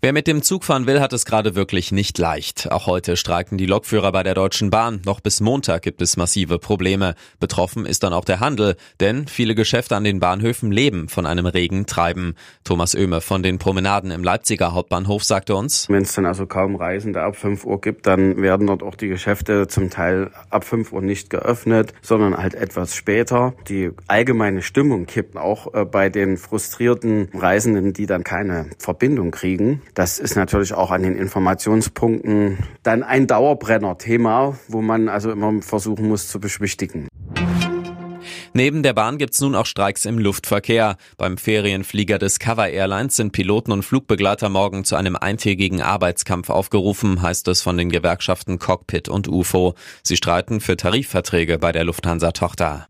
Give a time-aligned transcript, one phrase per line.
[0.00, 2.70] Wer mit dem Zug fahren will, hat es gerade wirklich nicht leicht.
[2.70, 5.00] Auch heute streiken die Lokführer bei der Deutschen Bahn.
[5.06, 7.14] Noch bis Montag gibt es massive Probleme.
[7.40, 11.46] Betroffen ist dann auch der Handel, denn viele Geschäfte an den Bahnhöfen leben von einem
[11.46, 12.34] regen Treiben.
[12.64, 16.76] Thomas Oehme von den Promenaden im Leipziger Hauptbahnhof sagte uns, wenn es dann also kaum
[16.76, 20.92] Reisende ab 5 Uhr gibt, dann werden dort auch die Geschäfte zum Teil ab 5
[20.92, 23.54] Uhr nicht geöffnet, sondern halt etwas später.
[23.68, 29.53] Die allgemeine Stimmung kippt auch äh, bei den frustrierten Reisenden, die dann keine Verbindung kriegen
[29.56, 29.82] kriegen.
[29.94, 36.08] Das ist natürlich auch an den Informationspunkten dann ein Dauerbrenner-Thema, wo man also immer versuchen
[36.08, 37.08] muss zu beschwichtigen.
[38.56, 40.96] Neben der Bahn gibt's nun auch Streiks im Luftverkehr.
[41.16, 47.48] Beim Ferienflieger Discover Airlines sind Piloten und Flugbegleiter morgen zu einem eintägigen Arbeitskampf aufgerufen, heißt
[47.48, 49.74] es von den Gewerkschaften Cockpit und UFO.
[50.04, 52.86] Sie streiten für Tarifverträge bei der Lufthansa-Tochter.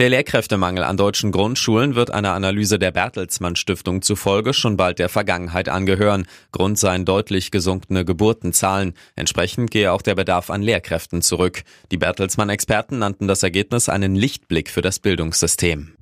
[0.00, 5.10] Der Lehrkräftemangel an deutschen Grundschulen wird einer Analyse der Bertelsmann Stiftung zufolge schon bald der
[5.10, 6.26] Vergangenheit angehören.
[6.52, 8.94] Grund seien deutlich gesunkene Geburtenzahlen.
[9.14, 11.64] Entsprechend gehe auch der Bedarf an Lehrkräften zurück.
[11.90, 15.92] Die Bertelsmann-Experten nannten das Ergebnis einen Lichtblick für das Bildungssystem.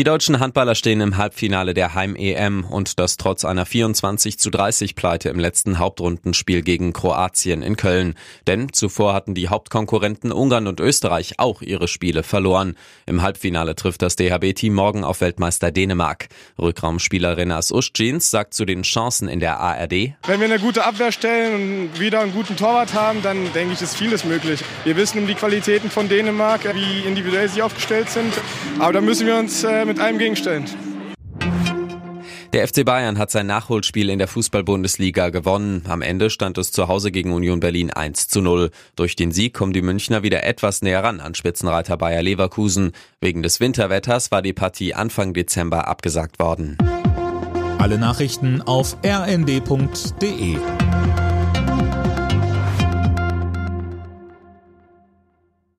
[0.00, 4.94] Die deutschen Handballer stehen im Halbfinale der Heim-EM und das trotz einer 24 zu 30
[4.94, 8.14] Pleite im letzten Hauptrundenspiel gegen Kroatien in Köln.
[8.46, 12.78] Denn zuvor hatten die Hauptkonkurrenten Ungarn und Österreich auch ihre Spiele verloren.
[13.04, 16.28] Im Halbfinale trifft das DHB-Team morgen auf Weltmeister Dänemark.
[16.58, 20.14] Rückraumspieler Renas Ustjins sagt zu den Chancen in der ARD.
[20.26, 23.82] Wenn wir eine gute Abwehr stellen und wieder einen guten Torwart haben, dann denke ich,
[23.82, 24.64] ist vieles möglich.
[24.84, 28.32] Wir wissen um die Qualitäten von Dänemark, wie individuell sie aufgestellt sind.
[28.78, 30.64] Aber da müssen wir uns äh, mit einem gegenstellen.
[32.52, 35.82] Der FC Bayern hat sein Nachholspiel in der Fußball-Bundesliga gewonnen.
[35.88, 38.70] Am Ende stand es zu Hause gegen Union Berlin 1 zu 0.
[38.96, 42.92] Durch den Sieg kommen die Münchner wieder etwas näher ran an Spitzenreiter Bayer Leverkusen.
[43.20, 46.76] Wegen des Winterwetters war die Partie Anfang Dezember abgesagt worden.
[47.78, 50.56] Alle Nachrichten auf rnd.de